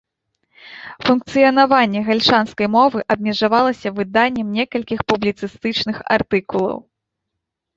Функцыянаванне 1.07 1.99
гальшанскай 2.07 2.67
мовы 2.77 2.99
абмежавалася 3.15 3.93
выданнем 3.99 4.47
некалькіх 4.57 4.99
публіцыстычных 5.13 5.97
артыкулаў. 6.17 6.77